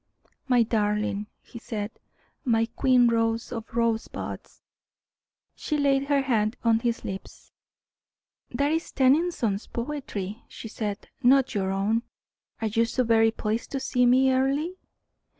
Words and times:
"My 0.47 0.63
darling," 0.63 1.27
he 1.43 1.59
said; 1.59 1.91
"my 2.43 2.65
queen 2.65 3.07
rose 3.07 3.51
of 3.51 3.67
the 3.67 3.73
rosebuds." 3.73 4.63
She 5.55 5.77
laid 5.77 6.05
her 6.05 6.23
hand 6.23 6.57
on 6.63 6.79
his 6.79 7.05
lips. 7.05 7.51
"That 8.49 8.71
is 8.71 8.91
Tennyson's 8.91 9.67
poetry," 9.67 10.43
she 10.47 10.69
said, 10.69 11.07
"not 11.21 11.53
your 11.53 11.69
own. 11.69 12.01
Are 12.61 12.67
you 12.69 12.85
so 12.85 13.03
very 13.03 13.29
pleased 13.29 13.71
to 13.73 13.79
see 13.79 14.07
me, 14.07 14.31
Earle?" 14.33 14.73